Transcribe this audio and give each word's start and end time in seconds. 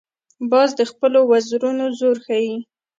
باز 0.51 0.69
د 0.79 0.81
خپلو 0.91 1.19
وزرونو 1.31 1.85
زور 1.99 2.17
ښيي 2.25 2.55